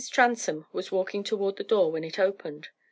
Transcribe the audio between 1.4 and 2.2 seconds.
the door when it